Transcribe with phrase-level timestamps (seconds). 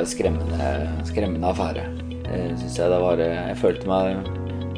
[0.00, 0.68] Var skremmende,
[1.04, 1.84] skremmende affære.
[2.56, 4.28] Synes jeg det var Jeg følte meg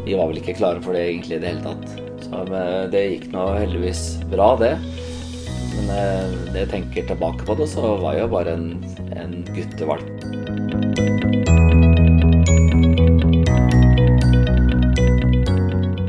[0.06, 1.86] Vi var vel ikke klare for det egentlig i det hele tatt.
[2.24, 2.42] Så
[2.90, 4.72] det gikk nå heldigvis bra, det.
[5.77, 6.02] Men det
[6.48, 8.68] når jeg tenker tilbake på det, så var jeg jo bare en,
[9.14, 10.10] en guttevalp.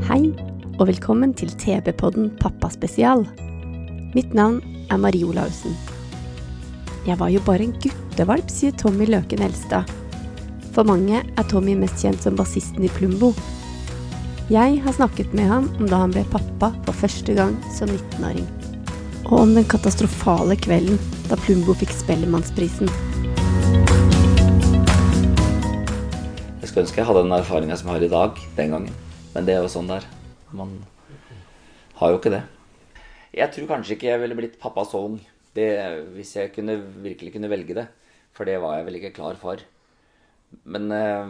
[0.10, 0.24] Hei,
[0.80, 3.28] og velkommen til TV-podden Pappa spesial.
[4.18, 5.78] Mitt navn er Marie Olaussen.
[7.04, 9.90] Jeg var jo bare en guttevalp, sier Tommy Løken Elstad.
[10.72, 13.34] For mange er Tommy mest kjent som bassisten i Plumbo.
[14.48, 18.48] Jeg har snakket med ham om da han ble pappa for første gang som 19-åring.
[19.26, 20.96] Og om den katastrofale kvelden
[21.28, 22.88] da Plumbo fikk Spellemannsprisen.
[26.64, 28.98] Jeg skulle ønske jeg hadde den erfaringa som jeg har i dag, den gangen.
[29.36, 30.08] Men det er jo sånn der.
[30.56, 30.72] Man
[32.00, 32.46] har jo ikke det.
[33.36, 35.20] Jeg tror kanskje ikke jeg ville blitt pappa så ung.
[35.54, 35.68] Det,
[36.16, 37.88] hvis jeg kunne, virkelig kunne velge det.
[38.34, 39.62] For det var jeg vel ikke klar for.
[40.70, 41.30] Men eh,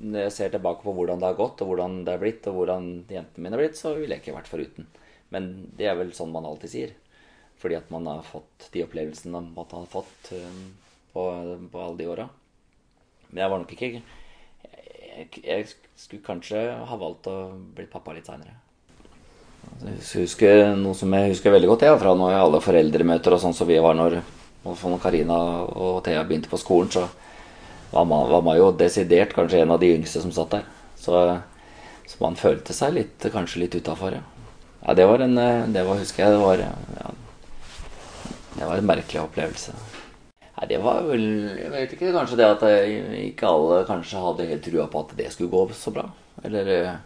[0.00, 2.60] når jeg ser tilbake på hvordan det har gått, og hvordan det er blitt, og
[2.60, 4.88] hvordan jentene mine er blitt, så ville jeg ikke vært foruten.
[5.34, 6.96] Men det er vel sånn man alltid sier.
[7.60, 10.62] Fordi at man har fått de opplevelsene man har fått um,
[11.12, 11.26] på,
[11.72, 12.26] på alle de åra.
[13.28, 13.90] Men jeg var nok ikke
[15.20, 17.36] jeg, jeg skulle kanskje ha valgt å
[17.76, 18.56] bli pappa litt seinere.
[19.80, 23.56] Jeg husker noe som jeg husker veldig godt, jeg, fra når alle foreldremøter og sånn
[23.56, 24.18] som vi var når,
[24.64, 25.38] når Karina
[25.72, 27.06] og Thea begynte på skolen, så
[27.90, 30.68] var man, var man jo desidert kanskje en av de yngste som satt der.
[31.00, 31.22] Så,
[32.04, 34.22] så man følte seg litt, kanskje litt utafor, ja.
[34.84, 34.96] ja.
[34.98, 35.36] Det var en
[35.72, 37.10] Det var, husker jeg, det var ja,
[38.58, 39.74] Det var en merkelig opplevelse.
[40.60, 42.64] Nei, det var vel Jeg vet ikke, kanskje det at
[43.16, 46.04] ikke alle kanskje hadde helt trua på at det skulle gå så bra.
[46.44, 46.96] Eller eh,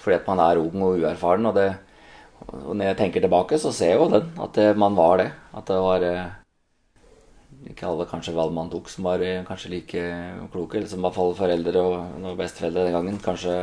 [0.00, 1.50] fordi at man er ung og uerfaren.
[1.50, 1.72] Og, det,
[2.50, 4.30] og når jeg tenker tilbake, så ser jeg jo den.
[4.42, 5.28] At det, man var det.
[5.54, 6.32] At det var eh,
[7.70, 10.02] ikke alle kanskje valg man tok som var eh, kanskje like
[10.50, 10.78] kloke.
[10.78, 13.54] Eller som i hvert fall foreldre og, og besteforeldre den gangen kanskje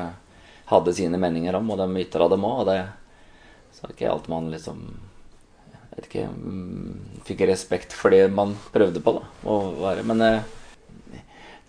[0.72, 2.64] hadde sine meninger om, og de ytra dem òg.
[2.64, 2.80] Og det
[3.76, 4.88] så er ikke alt man liksom
[5.88, 9.16] jeg vet ikke, mm, fikk respekt for det man prøvde på.
[9.18, 10.50] da, å være, Men eh,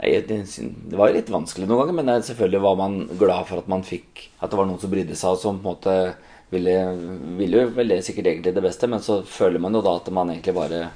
[0.03, 1.97] nei, det var litt vanskelig noen ganger.
[1.99, 5.17] Men selvfølgelig var man glad for at man fikk At det var noen som brydde
[5.17, 5.97] seg, og som på en måte
[6.53, 6.75] ville,
[7.39, 10.33] ville jo vel sikkert egentlig det beste, men så føler man jo da at man
[10.33, 10.89] egentlig bare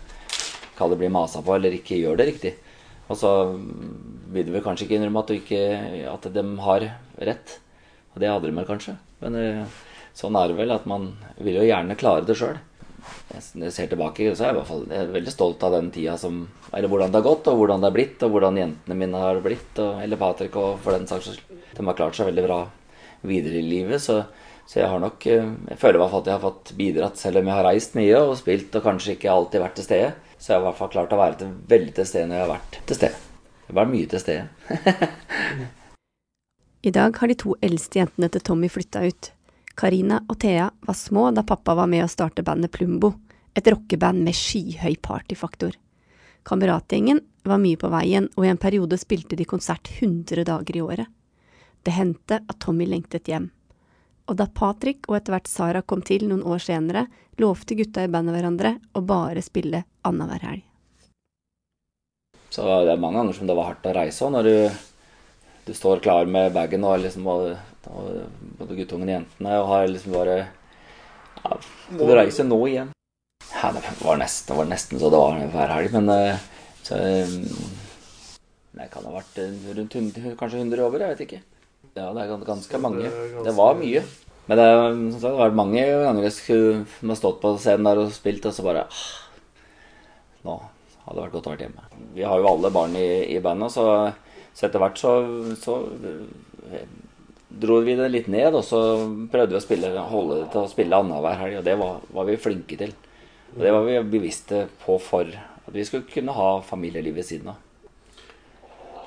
[0.79, 2.55] kaller bli masa på, eller ikke gjør det riktig.
[3.11, 3.31] Og så
[4.33, 5.63] vil du vel kanskje ikke innrømme at, du ikke,
[6.09, 6.89] at de har
[7.29, 7.57] rett.
[8.15, 8.97] Og det hadde de vel kanskje.
[9.21, 9.81] Men eh,
[10.17, 12.61] sånn er det vel, at man vil jo gjerne klare det sjøl
[13.33, 15.75] når jeg ser tilbake, så er jeg i hvert fall jeg er veldig stolt av
[15.77, 18.61] den tida som Eller hvordan det har gått, og hvordan det har blitt, og hvordan
[18.61, 19.73] jentene mine har blitt.
[19.83, 21.59] Og, eller Patrick, og for den saks skyld.
[21.73, 22.61] De har klart seg veldig bra
[23.29, 24.03] videre i livet.
[24.05, 24.23] Så,
[24.67, 27.41] så jeg har nok Jeg føler i hvert fall at jeg har fått bidratt, selv
[27.41, 30.15] om jeg har reist mye og spilt og kanskje ikke alltid vært til stede.
[30.39, 32.47] Så jeg har i hvert fall klart å være til, veldig til stede når jeg
[32.47, 33.21] har vært til stede.
[33.63, 35.71] Jeg har vært mye til stede.
[36.83, 39.29] I dag har de to eldste jentene til Tommy flytta ut.
[39.79, 43.13] Karina og Thea var små da pappa var med å starte bandet Plumbo,
[43.55, 45.77] et rockeband med skyhøy partyfaktor.
[46.43, 50.83] Kameratgjengen var mye på veien, og i en periode spilte de konsert 100 dager i
[50.83, 51.07] året.
[51.83, 53.51] Det hendte at Tommy lengtet hjem.
[54.31, 57.07] Og da Patrick og etter hvert Sara kom til noen år senere,
[57.43, 60.65] lovte gutta i bandet hverandre å bare spille annenhver helg.
[62.53, 64.57] Så det er mange ganger som det var hardt å reise òg, når du,
[65.69, 67.55] du står klar med bagen og liksom og
[68.59, 70.37] både guttungen og jentene og har liksom bare
[71.43, 71.57] ja,
[71.99, 72.93] du reise nå igjen?
[73.49, 76.45] Ja, det var nesten, det var nesten så det var hver helg, men eh,
[76.83, 76.99] så,
[78.73, 79.41] Det kan ha vært
[79.77, 81.41] rundt 100, kanskje 100 over, jeg vet ikke.
[81.93, 83.11] Ja, det er ganske mange.
[83.45, 84.03] Det var mye.
[84.49, 84.69] Men det,
[85.21, 88.57] det har vært mange ganger jeg skulle har stått på scenen der og spilt, og
[88.57, 89.05] så bare ah,
[90.43, 90.57] Nå
[91.05, 91.87] hadde det vært godt å være hjemme.
[92.17, 93.87] Vi har jo alle barn i, i bandet, så,
[94.55, 95.13] så etter hvert så,
[95.59, 95.77] så
[97.63, 98.81] dro vi det litt ned, og så
[99.33, 102.29] prøvde vi å spille, holde det til å spille annenhver helg, og det var, var,
[102.31, 102.95] vi flinke til.
[103.53, 107.53] Og det var vi bevisste på for at vi skulle kunne ha familieliv ved siden
[107.53, 107.72] av.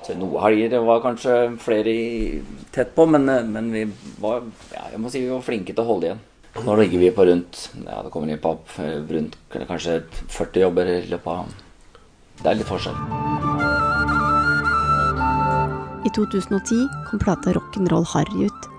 [0.06, 2.38] Så noen helger var kanskje flere i,
[2.70, 3.82] tett på, men, men vi
[4.22, 6.20] var ja, jeg må si vi var flinke til å holde igjen.
[6.62, 8.54] Nå ligger vi på rundt ja, det kommer inn på
[9.10, 9.34] rundt
[9.66, 9.98] kanskje
[10.30, 11.50] 40 jobber i løpet av
[12.38, 12.96] Det er litt forskjell.
[16.06, 18.72] I 2010 kom plata Rock'n'Roll Harry ut.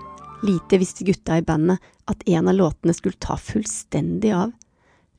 [0.48, 4.54] Lite visste gutta i bandet at en av låtene skulle ta fullstendig av.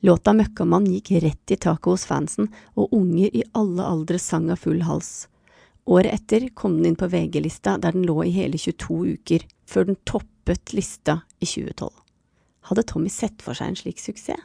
[0.01, 4.63] Låta Møkkamann gikk rett i taket hos fansen, og unger i alle aldre sang av
[4.63, 5.27] full hals.
[5.89, 9.87] Året etter kom den inn på VG-lista, der den lå i hele 22 uker, før
[9.89, 11.89] den toppet lista i 2012.
[12.69, 14.43] Hadde Tommy sett for seg en slik suksess?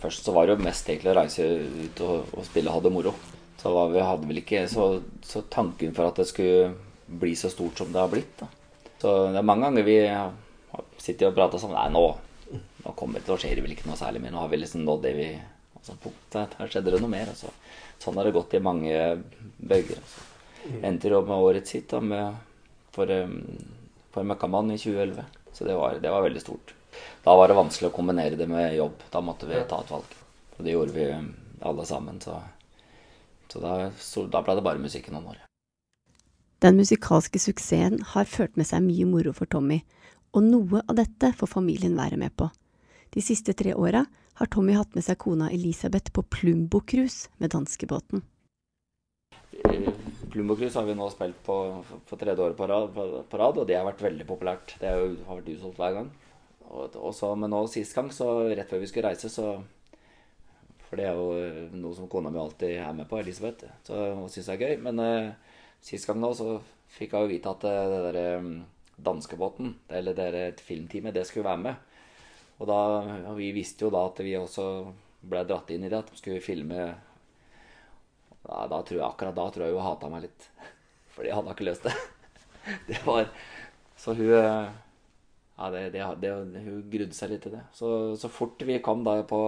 [0.00, 2.92] Først så var det jo mest egentlig å reise ut og, og spille ha det
[2.94, 3.12] moro.
[3.60, 4.86] Så vi hadde vel ikke så,
[5.20, 6.70] så, tanken for at det skulle
[7.20, 8.32] bli så stort som det har blitt.
[8.40, 8.48] Da.
[9.02, 9.98] Så det er mange ganger vi
[11.04, 12.06] sitter og prater sånn Nei, nå
[12.80, 14.32] nå kommer det, til å det vel ikke noe særlig mer.
[14.34, 15.28] Nå har vi liksom nådd det vi
[15.80, 16.56] altså, punktet.
[16.60, 17.32] Her skjedde det noe mer.
[17.32, 17.50] Altså.
[18.00, 18.94] Sånn har det gått i mange
[19.58, 19.98] bøyger.
[20.00, 20.26] Altså.
[20.60, 20.80] Mm.
[20.90, 22.38] Endte jo med årets hit da, med,
[22.94, 23.12] for,
[24.14, 25.24] for Møkkamann i 2011.
[25.56, 26.74] Så det var, det var, veldig stort.
[27.24, 29.04] Da var det vanskelig å kombinere det med jobb.
[29.12, 30.16] Da måtte vi ta et valg.
[30.56, 31.06] Og det gjorde vi
[31.66, 32.20] alle sammen.
[32.20, 32.36] Så,
[33.52, 35.40] så da, så da ble det bare musikken noen år.
[36.60, 39.80] Den musikalske suksessen har ført med seg mye moro for Tommy,
[40.36, 42.50] og noe av dette får familien være med på.
[43.10, 44.04] De siste tre åra
[44.40, 48.22] har Tommy hatt med seg kona Elisabeth på Plumbo-cruise med danskebåten.
[50.32, 51.56] Plumbo-cruise har vi nå spilt på
[52.08, 54.78] for tredje året på rad, og det har vært veldig populært.
[54.80, 56.08] Det har, vært utsolgt hver gang.
[56.70, 59.58] Og, og så, men nå sist gang, så rett før vi skulle reise, så
[60.88, 63.68] For det er jo noe som kona mi alltid er med på, Elisabeth.
[63.86, 64.80] Så hun syns det er gøy.
[64.88, 65.52] Men uh,
[65.84, 66.56] sist gang nå så
[66.96, 68.32] fikk hun vite at uh, det derre
[69.00, 71.89] danskebåten, eller det filmteamet, det skulle være med.
[72.60, 72.80] Og, da,
[73.30, 74.66] og vi visste jo da at vi også
[75.20, 76.90] ble dratt inn i det, at de skulle filme
[78.44, 80.48] da, da tror jeg, Akkurat da tror jeg hun hata meg litt.
[81.14, 81.96] Fordi jeg hadde ikke løst det.
[82.90, 83.24] Det var
[83.96, 84.28] Så hun
[85.60, 86.32] ja, det, det, det,
[86.64, 87.62] Hun grudde seg litt til det.
[87.76, 87.88] Så,
[88.20, 89.40] så fort vi kom da på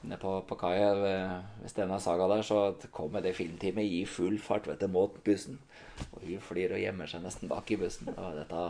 [0.00, 2.60] ned på, på kaia ved, ved Stena Saga der, så
[2.94, 5.58] kom det filmteamet i full fart vet du, mot bussen.
[6.14, 8.08] Og hun flyr og gjemmer seg nesten bak i bussen.
[8.14, 8.64] Og dette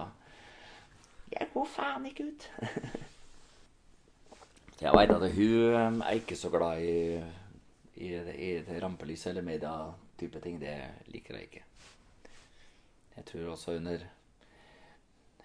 [1.30, 2.46] Jeg går faen ikke ut!
[4.82, 7.20] jeg veit at hun er ikke så glad i,
[7.96, 8.14] i,
[8.48, 10.60] i rampelys eller media-type ting.
[10.60, 10.76] Det
[11.14, 11.64] liker jeg ikke.
[13.16, 14.08] Jeg tror også under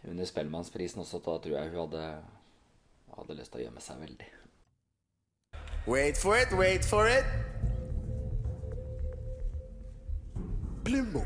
[0.09, 2.23] under Spellemannsprisen også, da tror jeg hun hadde,
[3.17, 4.27] hadde lyst til å gjemme seg veldig.
[5.87, 7.25] Wait for it, wait for it.
[10.85, 11.25] Plumbo.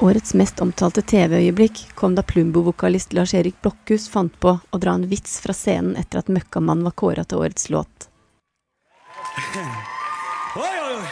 [0.00, 5.40] Årets mest omtalte TV-øyeblikk kom da Plumbo-vokalist Lars-Erik Blokhus fant på å dra en vits
[5.42, 8.06] fra scenen etter at Møkkamann var kåra til årets låt.
[10.54, 11.08] Oi, oi, oi!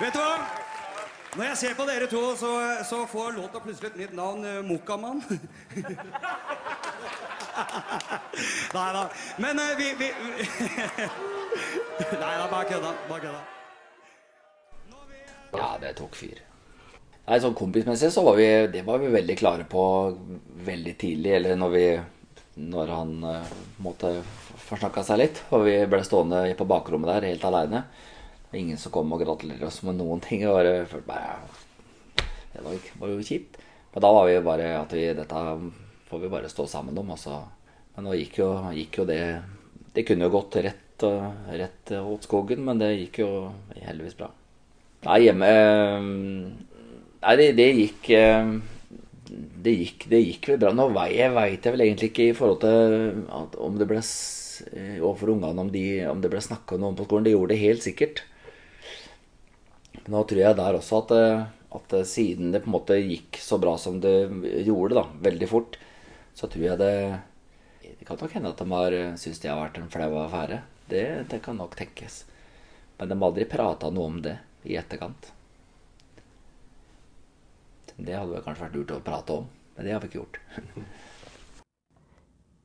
[0.00, 0.34] Vet du hva?
[1.36, 2.50] Når jeg ser på dere to, så,
[2.88, 4.42] så får låta plutselig et nytt navn.
[4.42, 5.22] Uh, Mokkamann.
[8.74, 9.06] Nei da.
[9.38, 10.10] Men uh, vi, vi
[12.24, 12.90] Nei da, bare kødda.
[13.06, 13.42] Bare kødda.
[15.54, 16.42] Ja, det tok fyr.
[17.26, 19.82] Nei, sånn Kompismessig så var vi, det var vi veldig klare på
[20.66, 21.32] veldig tidlig.
[21.40, 21.86] Eller når vi
[22.56, 23.48] Når han uh,
[23.84, 24.12] måtte
[24.62, 25.40] forsnakka seg litt.
[25.50, 27.82] Og vi ble stående på bakrommet der helt aleine.
[28.54, 30.46] Ingen som kom og gratulerte oss med noen ting.
[30.46, 31.34] Og bare bare
[32.54, 33.58] Det var, var, jo kjipt.
[33.92, 35.42] Men da var vi bare at vi Dette
[36.06, 37.10] får vi bare stå sammen om.
[37.10, 37.42] Altså.
[37.96, 39.20] Men nå gikk jo, gikk jo det
[39.92, 43.30] Det kunne jo gått rett, rett åt skogen, men det gikk jo
[43.82, 44.30] heldigvis bra.
[45.06, 45.52] Nei, hjemme
[47.26, 48.50] Nei, det, det gikk eh,
[49.66, 50.70] det gikk, det gikk vel bra.
[50.76, 53.24] Nå jeg veit jeg vel egentlig ikke i forhold til
[53.66, 57.08] om det ble eh, overfor ungene om, de, om det ble snakka noe om på
[57.08, 57.26] skolen.
[57.26, 58.22] Det gjorde det helt sikkert.
[60.06, 61.42] Nå tror jeg der også at, eh,
[61.80, 64.14] at, siden det på en måte gikk så bra som det
[64.68, 65.80] gjorde, da, veldig fort,
[66.36, 66.94] så tror jeg det
[67.82, 70.60] Det kan nok hende at de har syntes det har vært en flau affære.
[70.86, 72.22] Det, det kan nok tenkes.
[73.00, 75.32] Men de har aldri prata noe om det i etterkant.
[77.96, 80.40] Det hadde kanskje vært lurt å prate om, men det har vi ikke gjort.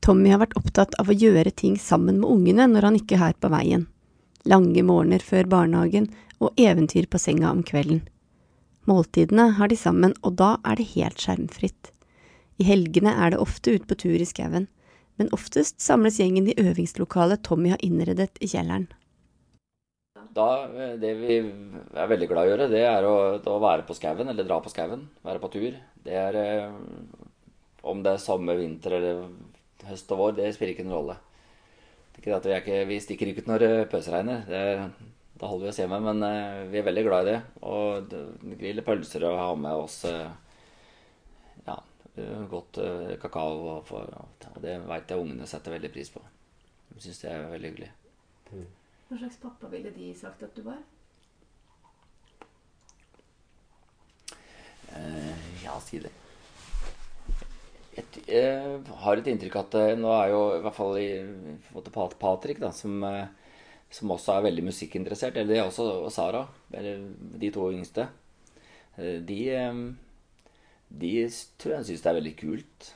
[0.06, 3.24] Tommy har vært opptatt av å gjøre ting sammen med ungene når han ikke er
[3.28, 3.86] her på veien.
[4.50, 6.10] Lange morgener før barnehagen
[6.42, 8.02] og eventyr på senga om kvelden.
[8.90, 11.92] Måltidene har de sammen, og da er det helt skjermfritt.
[12.58, 14.66] I helgene er det ofte ut på tur i skauen,
[15.22, 18.90] men oftest samles gjengen i øvingslokalet Tommy har innredet i kjelleren
[20.34, 23.86] da, eh, det vi er veldig glad i å gjøre, det er å, å være
[23.88, 25.08] på skauen, eller dra på skauen.
[25.26, 25.76] Være på tur.
[26.06, 26.72] Det er eh,
[27.82, 29.24] Om det er sommer, vinter eller
[29.88, 31.16] høst og vår, det spiller ikke noen rolle.
[32.12, 34.44] Det er ikke at vi, er ikke, vi stikker ikke ut når det pøsregner.
[34.46, 34.62] Det,
[35.42, 36.22] da holder vi oss hjemme, men
[36.70, 37.40] vi er veldig glad i det.
[37.66, 38.14] Og
[38.60, 41.80] grille pølser og ha med oss ja,
[42.52, 42.78] godt
[43.24, 43.58] kakao.
[43.80, 46.22] Og, og det veit jeg ungene setter veldig pris på.
[46.92, 47.90] De syns det er veldig hyggelig.
[49.12, 50.77] Hva slags pappa ville de sagt at du var?
[54.88, 56.13] Uh, ja, si det.
[57.91, 61.10] Jeg, jeg, har et inntrykk at nå er jo i hvert fall i
[62.24, 63.03] Patrick, da, som,
[63.91, 68.08] som, også er veldig musikkinteressert, eller det er også og Sara, eller de to yngste,
[68.96, 69.41] de,
[70.88, 71.15] de
[71.60, 72.94] tror jeg syns det er veldig kult.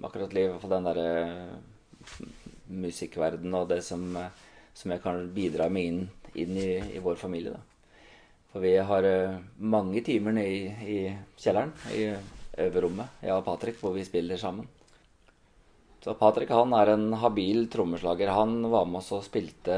[0.00, 1.10] Akkurat i hvert fall den derre
[2.80, 4.16] musikkverdenen og det som,
[4.74, 6.02] som, jeg kan bidra med inn,
[6.34, 7.54] inn i, i, vår familie.
[7.54, 7.62] Da.
[8.52, 9.06] For vi har
[9.56, 10.98] mange timer nede i, i
[11.38, 12.08] kjelleren, i
[12.60, 14.68] øverrommet, jeg og Patrick, hvor vi spiller sammen.
[16.00, 18.32] Så Patrick han er en habil trommeslager.
[18.32, 19.76] Han var med oss og spilte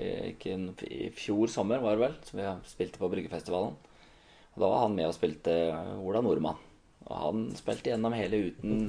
[0.00, 0.56] ikke,
[0.88, 3.76] i fjor sommer, var det vel, som vi spilte på Bryggefestivalen.
[4.52, 5.54] Og Da var han med og spilte
[6.02, 6.58] Ola Nordmann.
[7.06, 8.84] Og han spilte gjennom hele uten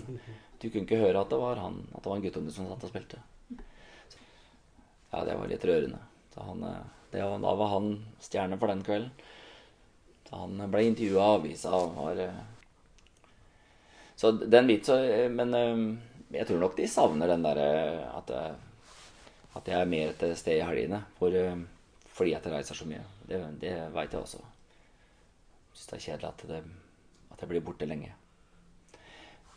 [0.61, 2.85] Du kunne ikke høre at det var han, at det var en guttunge som satt
[2.87, 3.19] og spilte.
[5.13, 6.01] Ja, det var litt rørende.
[6.35, 6.63] Han,
[7.13, 7.91] var, da var han
[8.23, 9.11] stjerne for den kvelden.
[10.25, 12.23] Så han ble intervjua av avisa og var
[14.17, 14.97] Så den biten så
[15.29, 15.53] Men
[16.33, 17.67] jeg tror nok de savner den derre
[18.09, 18.31] at,
[19.53, 21.03] at jeg er mer til stede i helgene.
[21.19, 21.37] For,
[22.17, 23.05] fordi jeg reiser så mye.
[23.29, 24.41] Det, det veit jeg også
[25.73, 26.61] syns det er kjedelig at, det,
[27.33, 28.13] at jeg blir borte lenge.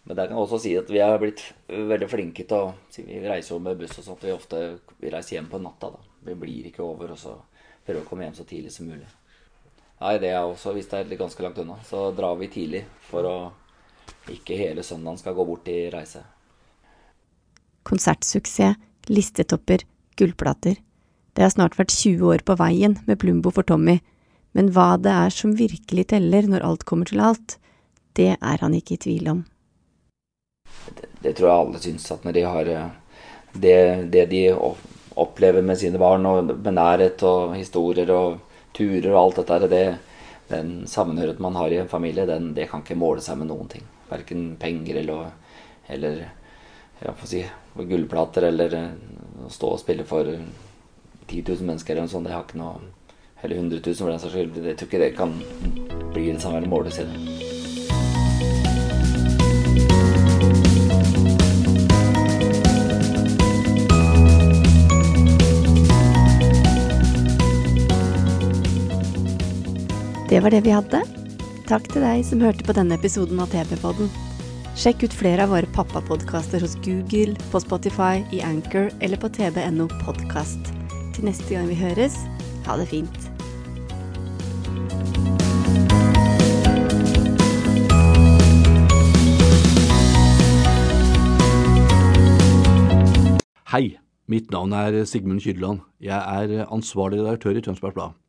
[0.06, 3.18] Men der kan jeg også si at vi har blitt veldig flinke til å Vi
[3.26, 4.22] reiser jo med buss og sånt.
[4.22, 5.90] Vi ofte vi reiser hjem på natta.
[5.90, 5.98] da.
[6.26, 7.34] Vi blir ikke over, og så
[7.84, 9.06] prøver å komme hjem så tidlig som mulig.
[10.00, 13.26] Nei, det er også, Hvis det er ganske langt unna, så drar vi tidlig for
[13.26, 13.36] å
[14.30, 16.22] ikke hele søndagen skal gå bort i reise.
[17.86, 18.76] Konsertsuksess,
[19.08, 19.84] listetopper,
[20.18, 20.76] gullplater.
[21.34, 24.00] Det har snart vært 20 år på veien med Plumbo for Tommy,
[24.56, 27.58] men hva det er som virkelig teller når alt kommer til alt,
[28.16, 29.44] det er han ikke i tvil om.
[31.22, 32.88] Det, tror jeg alle syns, at når de har eh,
[33.52, 33.78] det,
[34.12, 34.42] det, de
[35.16, 38.38] opplever med sine barn, og med nærhet og historier og
[38.76, 39.84] turer og alt dette, det,
[40.50, 43.70] den sammenhøret man har i en familie, den, det kan ikke måle seg med noen
[43.72, 43.86] ting.
[44.10, 45.32] Verken penger eller,
[45.90, 46.20] eller
[47.00, 47.42] ja, si,
[47.76, 48.92] gullplater eller eh,
[49.46, 50.28] å stå og spille for
[51.26, 52.28] 10 000 mennesker eller noe sånt.
[52.28, 52.92] Det har ikke noe
[53.42, 54.56] eller 100 000 for den saks skyld.
[54.64, 55.34] Jeg tror ikke det kan
[56.14, 57.12] bli det samme målet sitt.
[57.12, 57.45] Det
[70.42, 70.98] var det vi hadde.
[71.66, 74.10] Takk til deg som hørte på denne episoden av TV-podden.
[74.76, 79.86] Sjekk ut flere av våre pappapodkaster hos Google, på Spotify, i Anchor eller på tb.no
[80.02, 80.72] podkast.
[81.16, 82.18] Til neste gang vi høres,
[82.66, 83.16] ha det fint.
[93.72, 93.96] Hei,
[94.28, 95.80] mitt navn er Sigmund Kydland.
[96.02, 98.25] Jeg er ansvarlig redaktør i Tønsbergs Blad.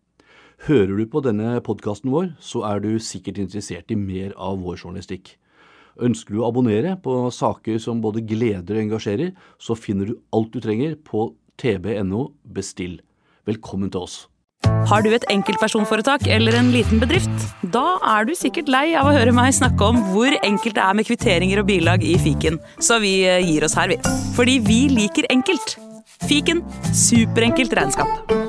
[0.66, 4.80] Hører du på denne podkasten vår, så er du sikkert interessert i mer av vår
[4.82, 5.36] journalistikk.
[6.02, 10.50] Ønsker du å abonnere på saker som både gleder og engasjerer, så finner du alt
[10.54, 11.30] du trenger på
[11.62, 13.00] tb.no bestill.
[13.48, 14.18] Velkommen til oss.
[14.90, 17.46] Har du et enkeltpersonforetak eller en liten bedrift?
[17.74, 20.98] Da er du sikkert lei av å høre meg snakke om hvor enkelt det er
[20.98, 24.02] med kvitteringer og bilag i fiken, så vi eh, gir oss her, vi.
[24.38, 25.78] Fordi vi liker enkelt.
[26.28, 26.66] Fiken
[26.98, 28.47] superenkelt regnskap.